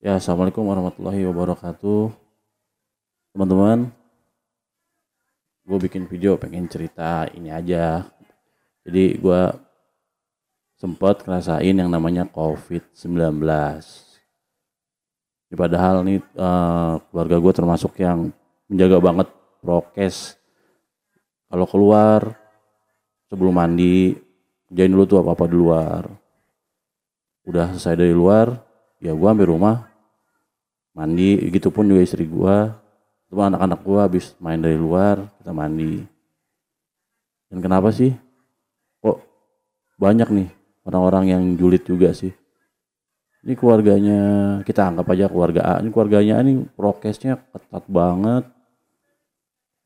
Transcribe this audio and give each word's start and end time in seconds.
Ya, 0.00 0.16
Assalamualaikum 0.16 0.64
warahmatullahi 0.64 1.28
wabarakatuh. 1.28 2.08
Teman-teman, 3.36 3.92
gue 5.68 5.76
bikin 5.76 6.08
video 6.08 6.40
pengen 6.40 6.64
cerita 6.72 7.28
ini 7.36 7.52
aja. 7.52 8.08
Jadi 8.80 9.20
gue 9.20 9.42
sempat 10.80 11.20
ngerasain 11.20 11.76
yang 11.76 11.92
namanya 11.92 12.24
COVID-19. 12.32 13.44
Ini 15.52 15.54
padahal 15.60 16.00
nih 16.08 16.24
uh, 16.32 16.96
keluarga 17.12 17.36
gue 17.36 17.52
termasuk 17.52 17.92
yang 18.00 18.32
menjaga 18.72 19.04
banget 19.04 19.28
prokes. 19.60 20.40
Kalau 21.52 21.68
keluar 21.68 22.40
sebelum 23.28 23.52
mandi, 23.52 24.16
kerjain 24.64 24.96
dulu 24.96 25.04
tuh 25.04 25.20
apa-apa 25.20 25.44
di 25.44 25.56
luar. 25.60 26.08
Udah 27.44 27.76
selesai 27.76 28.00
dari 28.00 28.16
luar, 28.16 28.64
ya 28.96 29.12
gue 29.12 29.28
ambil 29.28 29.52
rumah 29.52 29.89
mandi 31.00 31.48
gitu 31.48 31.72
pun 31.72 31.88
juga 31.88 32.04
istri 32.04 32.28
gua. 32.28 32.76
Itu 33.24 33.40
anak-anak 33.40 33.80
gua 33.80 34.04
habis 34.04 34.36
main 34.36 34.60
dari 34.60 34.76
luar 34.76 35.24
kita 35.40 35.56
mandi. 35.56 36.04
Dan 37.48 37.64
kenapa 37.64 37.88
sih? 37.88 38.12
Kok 39.00 39.16
banyak 39.96 40.28
nih 40.28 40.48
orang-orang 40.84 41.24
yang 41.32 41.42
julid 41.56 41.88
juga 41.88 42.12
sih. 42.12 42.36
Ini 43.40 43.56
keluarganya 43.56 44.20
kita 44.68 44.92
anggap 44.92 45.08
aja 45.16 45.32
keluarga 45.32 45.60
A. 45.64 45.74
Ini 45.80 45.88
keluarganya 45.88 46.44
ini 46.44 46.68
prokesnya 46.76 47.40
ketat 47.40 47.88
banget. 47.88 48.44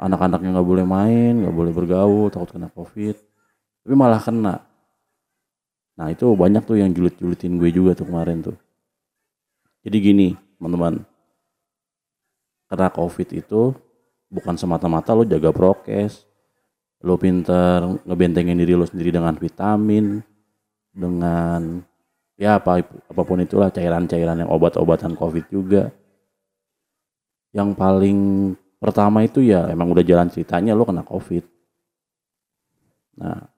Anak-anaknya 0.00 0.56
nggak 0.56 0.68
boleh 0.72 0.86
main 0.88 1.44
nggak 1.44 1.52
boleh 1.52 1.72
bergaul 1.76 2.32
takut 2.32 2.56
kena 2.56 2.72
covid. 2.72 3.20
Tapi 3.84 3.92
malah 3.92 4.24
kena. 4.24 4.64
Nah 6.00 6.08
itu 6.08 6.24
banyak 6.32 6.64
tuh 6.64 6.80
yang 6.80 6.96
julid-julidin 6.96 7.60
gue 7.60 7.68
juga 7.68 7.92
tuh 7.92 8.08
kemarin 8.08 8.40
tuh. 8.40 8.56
Jadi 9.84 9.96
gini 10.00 10.28
teman-teman. 10.62 11.02
Karena 12.70 12.86
covid 12.94 13.28
itu 13.34 13.74
bukan 14.30 14.54
semata-mata 14.54 15.10
lo 15.10 15.26
jaga 15.26 15.50
prokes 15.50 16.22
lo 17.02 17.18
pinter 17.18 17.98
ngebentengin 18.06 18.54
diri 18.54 18.78
lo 18.78 18.86
sendiri 18.86 19.10
dengan 19.10 19.34
vitamin 19.34 20.22
dengan 20.94 21.82
ya 22.38 22.62
apa 22.62 22.78
apa 22.86 23.22
pun 23.26 23.42
itulah 23.42 23.74
cairan-cairan 23.74 24.46
yang 24.46 24.50
obat-obatan 24.54 25.18
covid 25.18 25.50
juga. 25.50 25.90
Yang 27.50 27.74
paling 27.74 28.18
pertama 28.78 29.26
itu 29.26 29.42
ya 29.42 29.66
emang 29.66 29.90
udah 29.90 30.06
jalan 30.06 30.30
ceritanya 30.30 30.78
lo 30.78 30.86
kena 30.86 31.02
covid. 31.02 31.42
Nah 33.18 33.50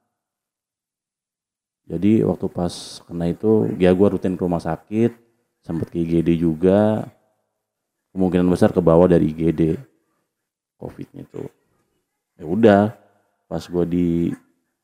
jadi 1.84 2.24
waktu 2.24 2.48
pas 2.48 3.04
kena 3.04 3.28
itu 3.28 3.68
ya 3.76 3.92
gue 3.92 4.08
rutin 4.08 4.40
ke 4.40 4.42
rumah 4.42 4.64
sakit 4.64 5.23
sempat 5.64 5.88
ke 5.88 6.04
IGD 6.04 6.36
juga. 6.36 7.08
Kemungkinan 8.14 8.46
besar 8.46 8.70
ke 8.70 8.78
bawah 8.78 9.10
dari 9.10 9.34
IGD 9.34 9.74
COVID-nya 10.78 11.26
itu 11.26 11.42
ya 12.34 12.44
udah 12.46 12.82
pas 13.46 13.62
gue 13.62 13.84
di 13.86 14.08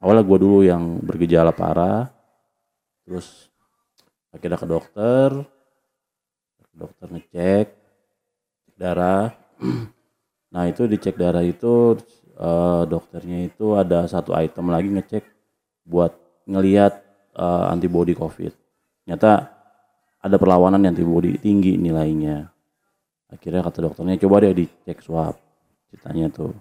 awalnya 0.02 0.24
gue 0.26 0.38
dulu 0.40 0.58
yang 0.66 0.98
bergejala 1.04 1.54
parah. 1.54 2.10
Terus 3.06 3.52
akhirnya 4.34 4.58
ke 4.58 4.66
dokter. 4.66 5.28
Dokter 6.74 7.06
ngecek 7.12 7.66
darah. 8.74 9.36
Nah 10.50 10.66
itu 10.66 10.82
dicek 10.90 11.14
darah 11.14 11.46
itu 11.46 11.94
uh, 12.34 12.82
dokternya 12.82 13.46
itu 13.46 13.78
ada 13.78 14.02
satu 14.10 14.34
item 14.34 14.74
lagi 14.74 14.90
ngecek 14.90 15.22
buat 15.86 16.10
ngeliat 16.42 16.98
uh, 17.38 17.70
antibody 17.70 18.18
covid. 18.18 18.50
Ternyata 19.06 19.59
ada 20.20 20.36
perlawanan 20.36 20.84
yang 20.84 20.92
antibody 20.92 21.40
tinggi 21.40 21.80
nilainya. 21.80 22.52
Akhirnya 23.32 23.64
kata 23.64 23.88
dokternya 23.88 24.20
coba 24.20 24.44
deh 24.44 24.52
dicek 24.52 25.00
swab. 25.00 25.34
Ceritanya 25.88 26.28
tuh. 26.28 26.52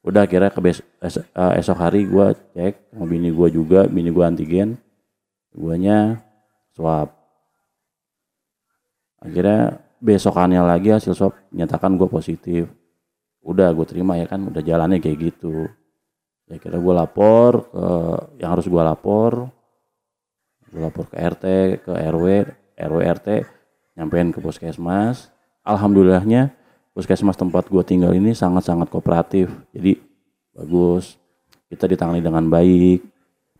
Udah 0.00 0.24
akhirnya 0.24 0.48
ke 0.48 0.60
bes 0.62 0.80
es 1.02 1.20
uh, 1.20 1.52
esok 1.58 1.76
hari 1.76 2.08
gue 2.08 2.32
cek 2.56 2.94
sama 2.94 3.04
bini 3.04 3.28
gue 3.28 3.48
juga 3.52 3.84
bini 3.90 4.08
gue 4.14 4.24
antigen. 4.24 4.78
Guanya 5.50 6.22
swab. 6.72 7.10
Akhirnya 9.20 9.82
besokannya 10.00 10.62
lagi 10.64 10.94
hasil 10.94 11.12
swab 11.12 11.34
nyatakan 11.50 11.98
gue 11.98 12.08
positif. 12.08 12.70
Udah 13.42 13.74
gue 13.74 13.86
terima 13.88 14.16
ya 14.16 14.30
kan 14.30 14.46
udah 14.46 14.62
jalannya 14.62 15.02
kayak 15.02 15.18
gitu. 15.18 15.66
Ya 16.46 16.56
kira 16.62 16.78
gue 16.78 16.94
lapor 16.94 17.68
ke 17.68 17.84
yang 18.38 18.54
harus 18.54 18.70
gue 18.70 18.82
lapor. 18.82 19.50
Gue 20.70 20.80
lapor 20.80 21.10
ke 21.10 21.16
RT 21.18 21.44
ke 21.82 21.92
RW 21.92 22.59
RW 22.80 23.04
RT 23.04 23.28
nyampein 24.00 24.32
ke 24.32 24.40
puskesmas. 24.40 25.28
Alhamdulillahnya 25.60 26.56
puskesmas 26.96 27.36
tempat 27.36 27.68
gue 27.68 27.82
tinggal 27.84 28.16
ini 28.16 28.32
sangat-sangat 28.32 28.88
kooperatif. 28.88 29.52
Jadi 29.76 30.00
bagus. 30.56 31.20
Kita 31.68 31.86
ditangani 31.86 32.24
dengan 32.24 32.48
baik. 32.48 33.04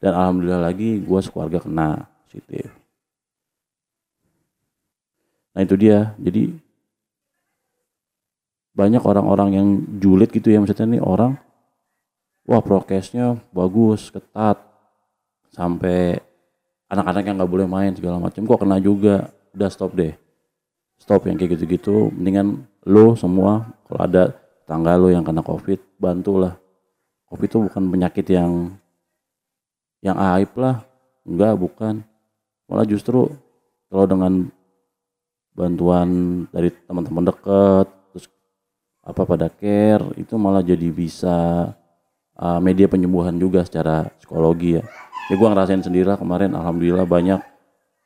Dan 0.00 0.12
alhamdulillah 0.16 0.64
lagi 0.72 0.98
gue 0.98 1.20
sekeluarga 1.20 1.60
kena 1.60 2.08
positif. 2.24 2.72
Nah 5.52 5.60
itu 5.60 5.74
dia. 5.76 6.16
Jadi 6.16 6.56
banyak 8.72 9.02
orang-orang 9.04 9.48
yang 9.52 9.68
julid 10.00 10.32
gitu 10.32 10.48
ya. 10.48 10.58
Maksudnya 10.58 10.96
nih 10.96 11.02
orang 11.04 11.36
wah 12.48 12.64
prokesnya 12.64 13.36
bagus 13.52 14.08
ketat. 14.08 14.56
Sampai 15.50 16.22
anak-anak 16.90 17.22
yang 17.22 17.36
nggak 17.38 17.52
boleh 17.54 17.66
main 17.70 17.94
segala 17.94 18.18
macam 18.18 18.42
kok 18.42 18.60
kena 18.60 18.82
juga. 18.82 19.30
Udah 19.54 19.70
stop 19.70 19.94
deh. 19.94 20.12
Stop 20.98 21.24
yang 21.30 21.38
kayak 21.38 21.56
gitu-gitu. 21.56 22.10
Mendingan 22.10 22.66
lo 22.84 23.14
semua 23.14 23.70
kalau 23.86 24.00
ada 24.02 24.34
tangga 24.66 24.98
lo 24.98 25.08
yang 25.08 25.22
kena 25.22 25.42
covid 25.42 25.78
bantulah 25.98 26.54
covid 27.30 27.46
itu 27.46 27.58
bukan 27.70 27.82
penyakit 27.88 28.26
yang 28.34 28.74
yang 30.02 30.18
aib 30.34 30.50
lah. 30.58 30.82
Enggak 31.22 31.54
bukan. 31.56 32.02
Malah 32.66 32.86
justru 32.86 33.30
kalau 33.90 34.06
dengan 34.06 34.50
bantuan 35.54 36.08
dari 36.54 36.70
teman-teman 36.86 37.26
dekat 37.26 37.86
terus 38.14 38.26
apa 39.02 39.22
pada 39.26 39.50
care 39.50 40.06
itu 40.14 40.38
malah 40.38 40.62
jadi 40.62 40.88
bisa 40.94 41.68
uh, 42.38 42.58
media 42.62 42.86
penyembuhan 42.86 43.34
juga 43.34 43.66
secara 43.66 44.08
psikologi 44.16 44.78
ya 44.78 44.84
ya 45.30 45.34
gue 45.38 45.48
ngerasain 45.48 45.86
sendiri 45.86 46.10
lah 46.10 46.18
kemarin. 46.18 46.50
Alhamdulillah 46.58 47.06
banyak 47.06 47.40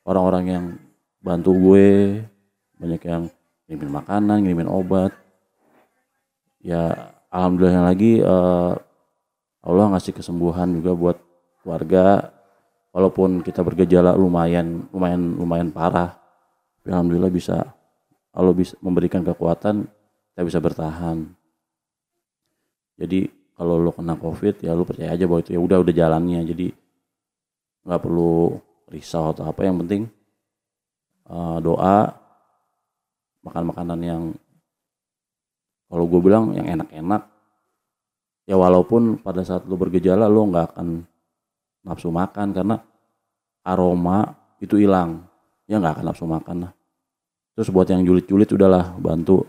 orang-orang 0.04 0.44
yang 0.44 0.64
bantu 1.24 1.56
gue. 1.56 2.20
Banyak 2.76 3.02
yang 3.08 3.22
ngirimin 3.64 3.90
makanan 3.90 4.36
ngirimin 4.44 4.68
obat. 4.68 5.16
Ya 6.60 7.16
alhamdulillah 7.32 7.88
lagi 7.88 8.20
uh, 8.20 8.76
Allah 9.64 9.96
ngasih 9.96 10.12
kesembuhan 10.12 10.68
juga 10.76 10.92
buat 10.92 11.16
keluarga. 11.64 12.28
Walaupun 12.94 13.42
kita 13.42 13.64
bergejala 13.64 14.14
lumayan 14.14 14.86
lumayan 14.94 15.34
lumayan 15.34 15.74
parah 15.74 16.14
tapi 16.84 16.92
alhamdulillah 16.92 17.32
bisa 17.32 17.64
Allah 18.36 18.52
bisa 18.52 18.76
memberikan 18.84 19.24
kekuatan 19.24 19.88
kita 20.36 20.42
bisa 20.44 20.60
bertahan. 20.60 21.32
Jadi 23.00 23.24
kalau 23.56 23.80
lo 23.80 23.88
kena 23.88 24.20
covid 24.20 24.60
ya 24.60 24.76
lo 24.76 24.84
percaya 24.84 25.16
aja 25.16 25.24
bahwa 25.24 25.40
itu 25.40 25.56
ya 25.56 25.60
udah 25.64 25.80
udah 25.80 25.94
jalannya. 25.96 26.44
Jadi 26.44 26.83
nggak 27.84 28.00
perlu 28.00 28.56
risau 28.88 29.32
atau 29.32 29.48
apa 29.48 29.60
yang 29.64 29.80
penting 29.84 30.08
uh, 31.28 31.60
doa 31.60 32.12
makan 33.44 33.64
makanan 33.68 34.00
yang 34.00 34.22
kalau 35.88 36.04
gue 36.08 36.20
bilang 36.20 36.56
yang 36.56 36.64
enak-enak 36.80 37.22
ya 38.48 38.56
walaupun 38.56 39.20
pada 39.20 39.44
saat 39.44 39.68
lo 39.68 39.76
bergejala 39.76 40.28
lo 40.28 40.48
nggak 40.48 40.74
akan 40.74 41.04
nafsu 41.84 42.08
makan 42.08 42.56
karena 42.56 42.76
aroma 43.64 44.32
itu 44.60 44.80
hilang. 44.80 45.24
Ya 45.64 45.80
nggak 45.80 46.00
akan 46.00 46.06
nafsu 46.12 46.24
makan 46.28 46.56
lah. 46.68 46.72
Terus 47.56 47.70
buat 47.70 47.88
yang 47.88 48.04
julid-julid 48.04 48.50
udahlah 48.50 48.92
bantu 49.00 49.46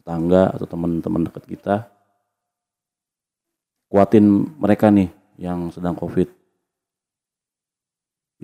tetangga 0.00 0.52
atau 0.52 0.66
teman-teman 0.68 1.28
dekat 1.30 1.44
kita. 1.48 1.76
Kuatin 3.88 4.26
mereka 4.58 4.90
nih 4.90 5.08
yang 5.38 5.70
sedang 5.70 5.94
covid 5.94 6.26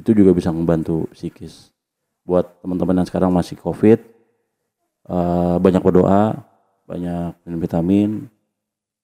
itu 0.01 0.17
juga 0.17 0.33
bisa 0.33 0.49
membantu 0.49 1.05
psikis. 1.13 1.69
Buat 2.25 2.65
teman-teman 2.65 3.05
yang 3.05 3.09
sekarang 3.09 3.29
masih 3.29 3.61
covid 3.61 4.01
uh, 5.05 5.61
banyak 5.61 5.85
berdoa 5.85 6.41
banyak 6.89 7.37
minum 7.45 7.61
vitamin. 7.61 8.11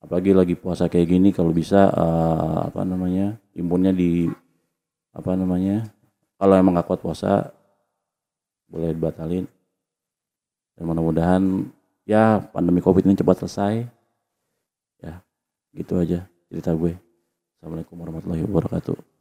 Apalagi 0.00 0.32
lagi 0.32 0.54
puasa 0.56 0.88
kayak 0.88 1.08
gini 1.08 1.28
kalau 1.30 1.52
bisa 1.52 1.92
uh, 1.92 2.72
apa 2.72 2.82
namanya 2.82 3.36
imunnya 3.52 3.92
di 3.92 4.26
apa 5.14 5.32
namanya 5.38 5.88
kalau 6.36 6.52
emang 6.58 6.76
gak 6.76 6.88
kuat 6.88 7.00
puasa 7.04 7.52
boleh 8.66 8.96
dibatalin. 8.96 9.44
Dan 10.76 10.82
mudah-mudahan 10.84 11.42
ya 12.04 12.40
pandemi 12.52 12.80
covid 12.80 13.04
ini 13.04 13.16
cepat 13.16 13.44
selesai. 13.44 13.74
Ya 15.00 15.20
gitu 15.76 16.00
aja 16.00 16.24
cerita 16.48 16.72
gue. 16.72 16.96
Assalamualaikum 17.56 17.96
warahmatullahi 17.98 18.44
wabarakatuh 18.44 19.15